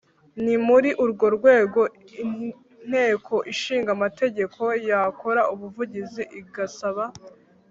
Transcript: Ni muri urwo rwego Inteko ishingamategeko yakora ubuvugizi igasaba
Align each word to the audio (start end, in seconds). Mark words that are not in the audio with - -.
Ni 0.43 0.55
muri 0.67 0.89
urwo 1.03 1.25
rwego 1.37 1.81
Inteko 2.23 3.35
ishingamategeko 3.53 4.63
yakora 4.89 5.41
ubuvugizi 5.53 6.23
igasaba 6.39 7.03